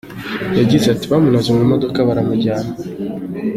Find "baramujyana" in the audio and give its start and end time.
2.07-2.71